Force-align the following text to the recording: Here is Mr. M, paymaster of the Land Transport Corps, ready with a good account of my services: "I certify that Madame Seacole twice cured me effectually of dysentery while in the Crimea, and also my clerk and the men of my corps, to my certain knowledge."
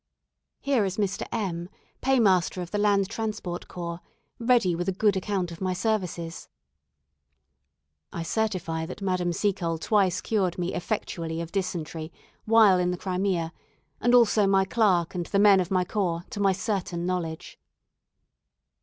Here 0.61 0.83
is 0.83 0.97
Mr. 0.97 1.27
M, 1.31 1.69
paymaster 2.01 2.59
of 2.63 2.71
the 2.71 2.79
Land 2.79 3.07
Transport 3.07 3.67
Corps, 3.67 3.99
ready 4.39 4.75
with 4.75 4.89
a 4.89 4.91
good 4.91 5.15
account 5.15 5.51
of 5.51 5.61
my 5.61 5.73
services: 5.73 6.49
"I 8.11 8.23
certify 8.23 8.87
that 8.87 9.03
Madame 9.03 9.31
Seacole 9.31 9.77
twice 9.77 10.19
cured 10.19 10.57
me 10.57 10.73
effectually 10.73 11.39
of 11.39 11.51
dysentery 11.51 12.11
while 12.45 12.79
in 12.79 12.89
the 12.89 12.97
Crimea, 12.97 13.53
and 13.99 14.15
also 14.15 14.47
my 14.47 14.65
clerk 14.65 15.13
and 15.13 15.27
the 15.27 15.37
men 15.37 15.59
of 15.59 15.69
my 15.69 15.85
corps, 15.85 16.23
to 16.31 16.39
my 16.39 16.51
certain 16.51 17.05
knowledge." 17.05 17.59